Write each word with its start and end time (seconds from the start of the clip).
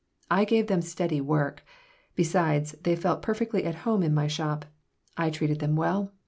I 0.31 0.45
gave 0.45 0.65
them 0.65 0.81
steady 0.81 1.21
work. 1.21 1.63
Besides, 2.15 2.71
they 2.81 2.95
felt 2.95 3.21
perfectly 3.21 3.65
at 3.65 3.75
home 3.85 4.01
in 4.01 4.15
my 4.15 4.25
shop. 4.25 4.65
I 5.15 5.29
treated 5.29 5.59
them 5.59 5.75
well. 5.75 6.11